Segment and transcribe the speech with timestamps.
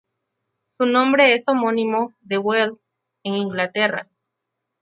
[0.79, 2.79] Su nombre es homónimo de Wells
[3.21, 4.09] en en Inglaterra.